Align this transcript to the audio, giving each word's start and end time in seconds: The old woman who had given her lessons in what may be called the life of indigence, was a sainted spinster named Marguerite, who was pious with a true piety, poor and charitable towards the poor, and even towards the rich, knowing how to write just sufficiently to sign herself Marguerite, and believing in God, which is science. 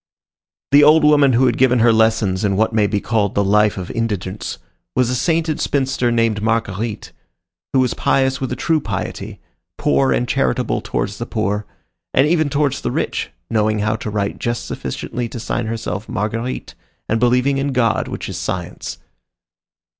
The 0.71 0.83
old 0.83 1.03
woman 1.03 1.33
who 1.33 1.45
had 1.45 1.59
given 1.59 1.77
her 1.77 1.93
lessons 1.93 2.43
in 2.43 2.55
what 2.57 2.73
may 2.73 2.87
be 2.87 2.99
called 2.99 3.35
the 3.35 3.43
life 3.43 3.77
of 3.77 3.91
indigence, 3.91 4.57
was 4.95 5.11
a 5.11 5.15
sainted 5.15 5.59
spinster 5.61 6.11
named 6.11 6.41
Marguerite, 6.41 7.11
who 7.71 7.79
was 7.81 7.93
pious 7.93 8.41
with 8.41 8.51
a 8.51 8.55
true 8.55 8.79
piety, 8.81 9.39
poor 9.77 10.11
and 10.11 10.27
charitable 10.27 10.81
towards 10.81 11.19
the 11.19 11.27
poor, 11.27 11.67
and 12.15 12.25
even 12.25 12.49
towards 12.49 12.81
the 12.81 12.89
rich, 12.89 13.29
knowing 13.47 13.77
how 13.77 13.95
to 13.97 14.09
write 14.09 14.39
just 14.39 14.65
sufficiently 14.65 15.29
to 15.29 15.39
sign 15.39 15.67
herself 15.67 16.09
Marguerite, 16.09 16.73
and 17.07 17.19
believing 17.19 17.59
in 17.59 17.71
God, 17.71 18.07
which 18.07 18.27
is 18.27 18.37
science. 18.39 18.97